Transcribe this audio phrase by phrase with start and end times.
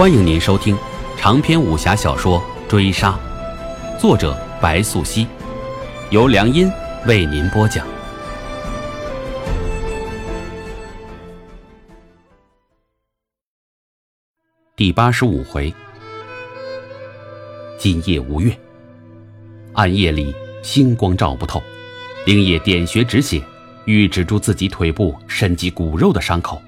[0.00, 0.74] 欢迎您收听
[1.18, 3.20] 长篇武侠小说《追杀》，
[4.00, 5.26] 作者白素熙，
[6.08, 6.72] 由良音
[7.06, 7.86] 为您播讲。
[14.74, 15.70] 第八十五回，
[17.76, 18.58] 今夜无月，
[19.74, 21.62] 暗夜里星光照不透，
[22.24, 23.42] 灵叶点穴止血，
[23.84, 26.58] 欲止住自己腿部深及骨肉的伤口，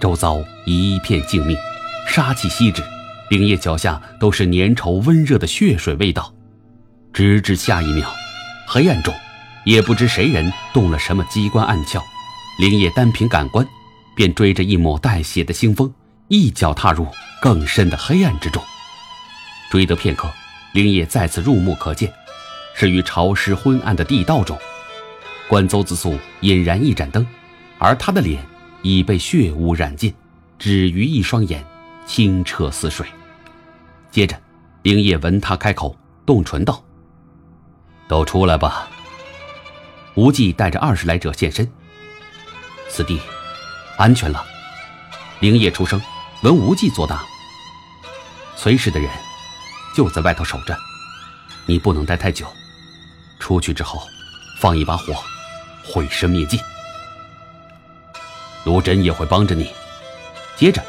[0.00, 1.54] 周遭一片静谧。
[2.08, 2.82] 杀气息止，
[3.28, 6.32] 灵叶脚下都是粘稠温热的血水味道。
[7.12, 8.10] 直至下一秒，
[8.66, 9.12] 黑暗中，
[9.64, 12.02] 也不知谁人动了什么机关暗窍，
[12.58, 13.66] 灵叶单凭感官，
[14.16, 15.92] 便追着一抹带血的腥风，
[16.28, 17.06] 一脚踏入
[17.42, 18.62] 更深的黑暗之中。
[19.70, 20.32] 追得片刻，
[20.72, 22.10] 灵叶再次入目可见，
[22.74, 24.58] 是于潮湿昏暗的地道中，
[25.46, 27.26] 关邹子素引燃一盏灯，
[27.78, 28.42] 而他的脸
[28.80, 30.14] 已被血污染尽，
[30.58, 31.62] 只余一双眼。
[32.08, 33.06] 清澈似水。
[34.10, 34.34] 接着，
[34.82, 36.82] 灵叶闻他开口，动唇道
[38.08, 38.88] ：“都出来吧。”
[40.16, 41.70] 无忌带着二十来者现身。
[42.88, 43.20] 此地
[43.98, 44.44] 安全了。
[45.38, 46.00] 灵叶出声，
[46.42, 47.22] 闻无忌作答
[48.56, 49.08] ：“崔氏的人
[49.94, 50.76] 就在外头守着，
[51.66, 52.46] 你不能待太久。
[53.38, 54.02] 出去之后，
[54.60, 55.14] 放一把火，
[55.84, 56.58] 毁尸灭迹。
[58.64, 59.70] 卢真也会帮着你。”
[60.56, 60.82] 接着。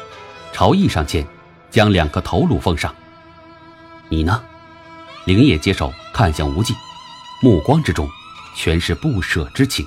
[0.52, 1.26] 朝义上前，
[1.70, 2.94] 将两颗头颅奉上。
[4.08, 4.42] 你呢？
[5.26, 6.74] 灵叶接手，看向无忌，
[7.42, 8.08] 目光之中
[8.56, 9.86] 全是不舍之情。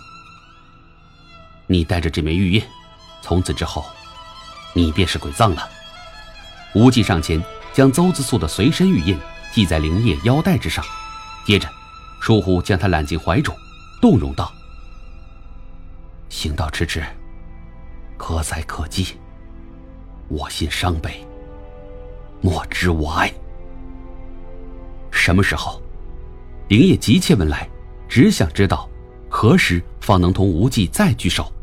[1.68, 2.64] 你带着这枚玉印，
[3.22, 3.84] 从此之后，
[4.74, 5.68] 你便是鬼藏了。
[6.74, 9.18] 无忌上前，将邹子素的随身玉印
[9.52, 10.84] 系在灵叶腰带之上，
[11.46, 11.68] 接着，
[12.22, 13.56] 疏忽将他揽进怀中，
[14.02, 14.54] 动容道
[16.30, 17.04] ：“行道迟迟，
[18.18, 19.18] 可载可击。”
[20.34, 21.24] 我心伤悲，
[22.42, 23.32] 莫知我哀。
[25.12, 25.80] 什么时候？
[26.70, 27.70] 灵叶急切问来，
[28.10, 28.90] 只想知道
[29.30, 31.54] 何时方能同无忌再聚首。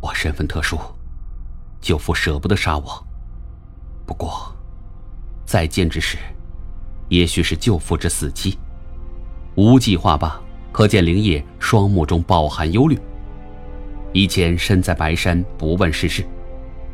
[0.00, 0.78] 我身份特殊，
[1.82, 3.06] 舅父舍不得杀我。
[4.06, 4.50] 不过，
[5.44, 6.16] 再见之时，
[7.10, 8.58] 也许是舅父之死期。
[9.54, 10.40] 无忌话罢，
[10.72, 12.98] 可见灵叶双目中饱含忧虑。
[14.14, 16.26] 以前身在白山，不问世事。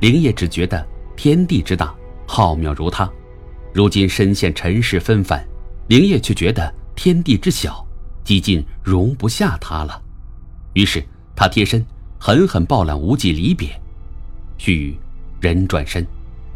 [0.02, 1.94] 灵叶只觉得天地之大，
[2.26, 3.08] 浩渺如他；
[3.72, 5.46] 如今身陷尘世纷繁，
[5.86, 7.86] 灵叶却觉得天地之小，
[8.24, 10.02] 几近容不下他了。
[10.72, 11.00] 于是
[11.36, 11.86] 他贴身
[12.18, 13.80] 狠狠抱揽无忌离别，
[14.58, 14.96] 须臾
[15.40, 16.04] 人转身，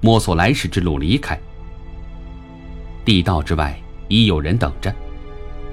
[0.01, 1.39] 摸索来时之路离开。
[3.05, 4.93] 地道之外已有人等着，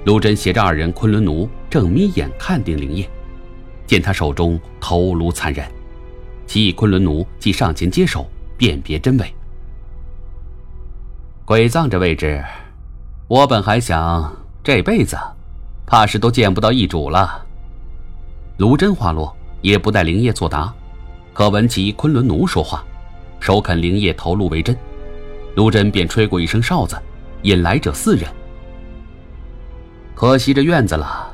[0.04, 3.10] 卢真携着二人昆仑奴正眯眼看定灵叶，
[3.84, 5.68] 见他手中头颅残忍。
[6.46, 9.34] 其昆仑奴即上前接手，辨别真伪。
[11.44, 12.42] 鬼葬这位置，
[13.28, 15.16] 我本还想这辈子，
[15.86, 17.44] 怕是都见不到易主了。
[18.58, 20.72] 卢真话落，也不待灵叶作答，
[21.32, 22.84] 可闻其昆仑奴说话，
[23.40, 24.76] 首肯灵叶头颅为真。
[25.56, 26.96] 卢真便吹过一声哨子，
[27.42, 28.30] 引来者四人。
[30.14, 31.32] 可惜这院子了，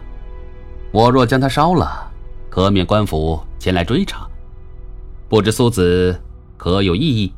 [0.93, 2.11] 我若将他烧了，
[2.49, 4.27] 可免官府前来追查。
[5.31, 6.21] 不知苏子
[6.57, 7.33] 可有异议？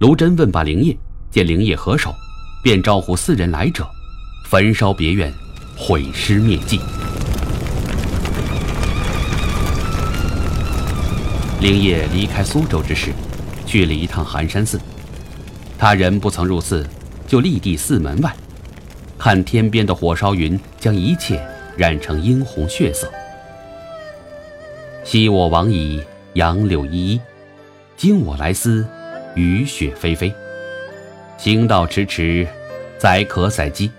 [0.00, 0.94] 卢真问罢灵叶，
[1.30, 2.14] 见灵叶合手，
[2.62, 3.88] 便招呼四人来者，
[4.44, 5.32] 焚烧别院，
[5.78, 6.78] 毁尸灭迹。
[11.62, 13.14] 灵叶离开苏州之时，
[13.64, 14.78] 去了一趟寒山寺。
[15.78, 16.86] 他人不曾入寺，
[17.26, 18.30] 就立地寺门外，
[19.16, 21.42] 看天边的火烧云，将一切
[21.78, 23.10] 染成殷红血色。
[25.02, 26.02] 昔我往矣。
[26.34, 27.20] 杨柳依依，
[27.96, 28.86] 今我来思，
[29.34, 30.32] 雨雪霏霏。
[31.38, 32.46] 行道迟迟，
[32.98, 33.90] 载渴载饥，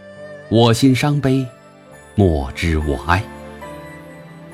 [0.49, 1.45] 我心伤悲，
[2.15, 3.23] 莫知我哀。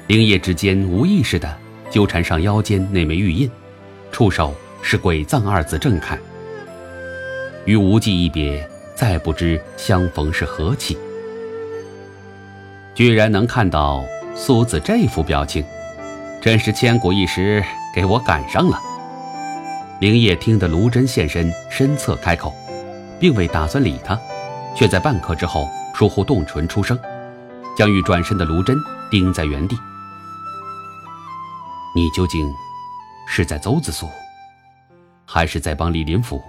[0.07, 1.57] 灵叶之间无意识地
[1.91, 3.49] 纠缠上腰间那枚玉印，
[4.11, 6.17] 触手是“鬼藏”二字正楷。
[7.65, 10.97] 与无忌一别，再不知相逢是何期。
[12.93, 15.65] 居然能看到苏子这副表情。
[16.45, 18.79] 真是千古一时，给我赶上了。
[19.99, 22.53] 灵叶听得卢真现身，身侧开口，
[23.19, 24.15] 并未打算理他，
[24.75, 26.95] 却在半刻之后疏忽动唇出声，
[27.75, 28.77] 将欲转身的卢真
[29.09, 29.75] 钉在原地。
[31.95, 32.47] 你究竟
[33.27, 34.07] 是在邹子苏，
[35.25, 36.39] 还是在帮李林甫，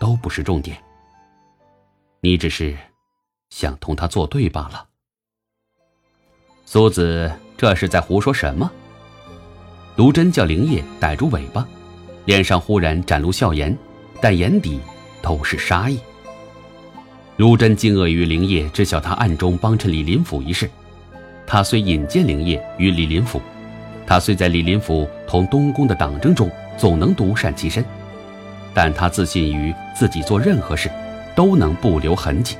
[0.00, 0.76] 都不是重点。
[2.20, 2.76] 你只是
[3.50, 4.88] 想同他作对罢了。
[6.66, 8.68] 苏子这是在胡说什么？
[9.96, 11.66] 卢真叫灵叶逮住尾巴，
[12.24, 13.76] 脸上忽然展露笑颜，
[14.20, 14.80] 但眼底
[15.20, 15.98] 都是杀意。
[17.36, 20.70] 卢真惊愕于灵业知晓他暗中帮衬李林甫一事，
[21.46, 23.40] 他虽引荐灵业与李林甫，
[24.06, 27.84] 他虽在李林甫同东宫的党争中总能独善其身，
[28.72, 30.90] 但他自信于自己做任何事
[31.34, 32.56] 都能不留痕迹。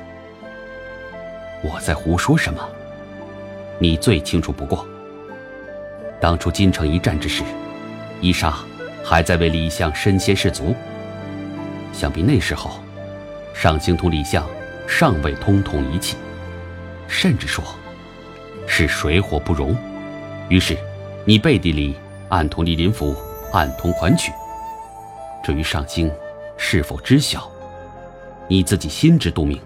[1.63, 2.59] 我在胡说什么？
[3.79, 4.87] 你最清楚不过。
[6.21, 7.43] 当初金城一战之时，
[8.21, 8.53] 伊莎
[9.03, 10.75] 还在为李相身先士卒。
[11.91, 12.79] 想必那时候，
[13.55, 14.47] 上卿同李相
[14.87, 16.15] 尚未通统一气，
[17.07, 17.63] 甚至说，
[18.67, 19.75] 是水火不容。
[20.47, 20.77] 于是，
[21.25, 21.95] 你背地里
[22.29, 23.15] 暗通李林甫
[23.51, 24.31] 暗通款曲。
[25.43, 26.11] 至于上卿
[26.55, 27.49] 是否知晓，
[28.47, 29.59] 你自己心知肚明。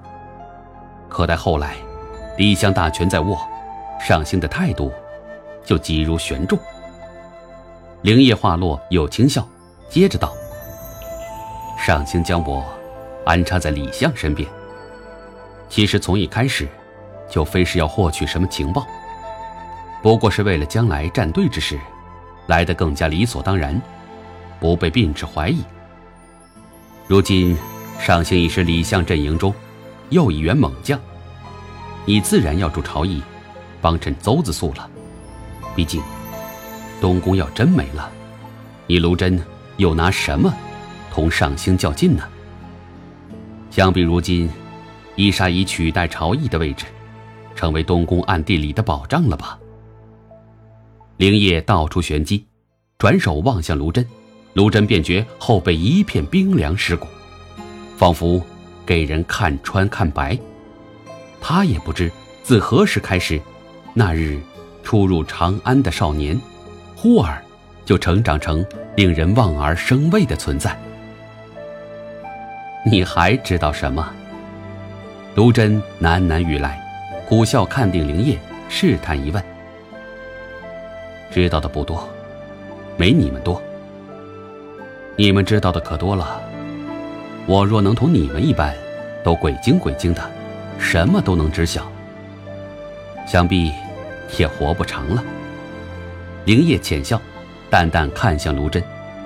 [1.09, 1.75] 可待后来，
[2.37, 3.37] 李相大权在握，
[3.99, 4.89] 上卿的态度。
[5.65, 6.57] 就急如悬重。
[8.01, 9.47] 灵叶话落，有轻笑，
[9.89, 10.31] 接着道
[11.83, 12.63] ：“上卿将我
[13.25, 14.47] 安插在李相身边，
[15.67, 16.67] 其实从一开始，
[17.27, 18.85] 就非是要获取什么情报，
[20.03, 21.79] 不过是为了将来站队之事，
[22.45, 23.81] 来得更加理所当然，
[24.59, 25.63] 不被并置怀疑。
[27.07, 27.57] 如今
[27.99, 29.51] 上卿已是李相阵营中
[30.09, 30.99] 又一员猛将，
[32.05, 33.23] 你自然要助朝议，
[33.81, 34.87] 帮衬邹子素了。”
[35.75, 36.01] 毕竟，
[37.01, 38.09] 东宫要真没了，
[38.87, 39.39] 你卢真
[39.77, 40.53] 又拿什么
[41.11, 42.23] 同上星较劲呢？
[43.69, 44.49] 相比如今，
[45.15, 46.85] 伊莎已取代朝议的位置，
[47.55, 49.59] 成为东宫暗地里的保障了吧？
[51.17, 52.45] 灵叶道出玄机，
[52.97, 54.07] 转手望向卢真，
[54.53, 57.07] 卢真便觉后背一片冰凉蚀骨，
[57.97, 58.41] 仿佛
[58.85, 60.39] 给人看穿看白。
[61.41, 62.11] 他也不知
[62.43, 63.41] 自何时开始，
[63.93, 64.39] 那日。
[64.85, 66.39] 初入长安的少年，
[66.95, 67.41] 忽而
[67.83, 68.63] 就成长成
[68.95, 70.77] 令人望而生畏的存在。
[72.85, 74.07] 你还知道什么？
[75.33, 76.79] 卢真喃喃语来，
[77.27, 78.37] 苦笑看定灵叶，
[78.69, 79.43] 试探一问
[81.31, 82.07] ：“知道的不多，
[82.95, 83.59] 没你们多。
[85.15, 86.39] 你们知道的可多了。
[87.47, 88.73] 我若能同你们一般，
[89.23, 90.21] 都鬼精鬼精的，
[90.77, 91.91] 什么都能知晓。
[93.25, 93.73] 想必……”
[94.37, 95.23] 也活不长了。
[96.45, 97.19] 灵叶浅笑，
[97.69, 98.83] 淡淡看向卢真，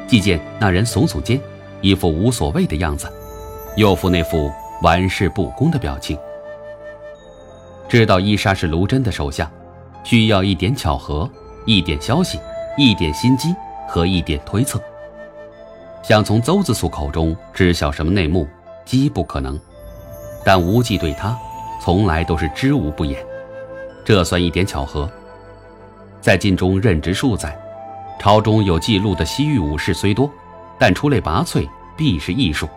[0.07, 1.39] 既见那人耸耸肩，
[1.81, 3.11] 一副无所谓的样子，
[3.75, 4.51] 又复那副
[4.81, 6.17] 玩世不恭的表情。
[7.87, 9.51] 知道伊莎是卢真的手下，
[10.03, 11.29] 需要一点巧合，
[11.65, 12.39] 一点消息，
[12.77, 13.53] 一点心机
[13.87, 14.79] 和一点推测。
[16.01, 18.47] 想从邹子素口中知晓什么内幕，
[18.85, 19.59] 极不可能。
[20.45, 21.37] 但无忌对他，
[21.81, 23.21] 从来都是知无不言。
[24.09, 25.07] 这算一点巧合。
[26.19, 27.55] 在晋中任职数载，
[28.19, 30.27] 朝中有记录的西域武士虽多，
[30.79, 32.67] 但出类拔萃必是艺术。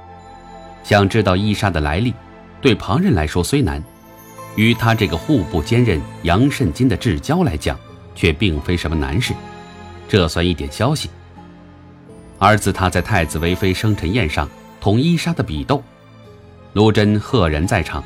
[0.85, 2.13] 想知道伊莎的来历，
[2.61, 3.83] 对旁人来说虽难，
[4.57, 7.79] 于他这个户部兼任杨慎金的至交来讲，
[8.15, 9.33] 却并非什么难事。
[10.07, 11.09] 这算一点消息。
[12.39, 14.47] 而自他在太子为妃生辰宴上
[14.83, 15.83] 同伊莎的比斗，
[16.75, 18.05] 卢真赫然在场，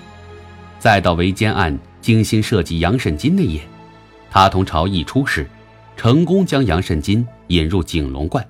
[0.79, 1.77] 再到围奸案。
[2.07, 3.61] 精心设计杨慎金那夜，
[4.31, 5.45] 他同朝议出使，
[5.97, 8.49] 成功将杨慎金引入景龙观。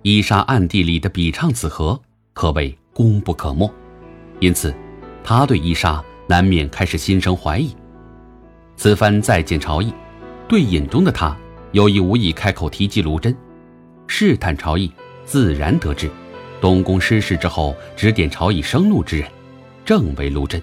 [0.00, 2.00] 伊莎暗地里的比唱此和，
[2.32, 3.70] 可谓功不可没。
[4.40, 4.74] 因此，
[5.22, 7.76] 他对伊莎难免开始心生怀疑。
[8.74, 9.92] 此番再见朝议，
[10.48, 11.36] 对饮中的他
[11.72, 13.36] 有意无意开口提及卢真，
[14.06, 14.90] 试探朝议，
[15.26, 16.10] 自然得知，
[16.58, 19.28] 东宫失事之后指点朝议生路之人，
[19.84, 20.58] 正为卢真。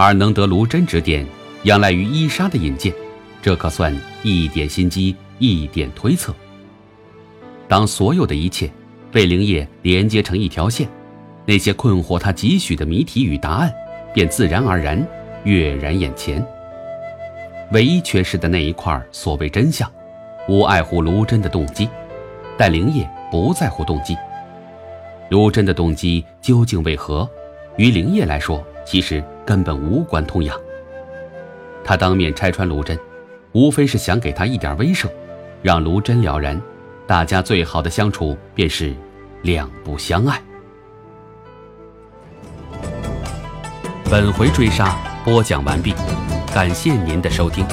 [0.00, 1.26] 而能得卢真指点，
[1.64, 2.94] 仰赖于伊莎的引荐，
[3.42, 6.32] 这可算一点心机，一点推测。
[7.66, 8.70] 当所有的一切
[9.10, 10.88] 被灵叶连接成一条线，
[11.44, 13.74] 那些困惑他几许的谜题与答案，
[14.14, 15.04] 便自然而然
[15.42, 16.46] 跃然眼前。
[17.72, 19.90] 唯一缺失的那一块所谓真相，
[20.48, 21.88] 无碍乎卢真的动机，
[22.56, 24.16] 但灵叶不在乎动机。
[25.28, 27.28] 卢真的动机究竟为何？
[27.76, 29.22] 于灵叶来说，其实。
[29.48, 30.54] 根本无关痛痒。
[31.82, 32.98] 他当面拆穿卢真，
[33.52, 35.08] 无非是想给他一点威慑，
[35.62, 36.60] 让卢真了然，
[37.06, 38.94] 大家最好的相处便是
[39.40, 40.38] 两不相爱。
[44.10, 45.94] 本回追杀播讲完毕，
[46.52, 47.64] 感谢您的收听。